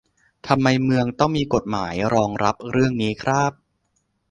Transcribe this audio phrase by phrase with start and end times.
[0.47, 3.53] ทำไมเมืองต้องมีกฎหมายรองรับเรื่องนี้คร้าบ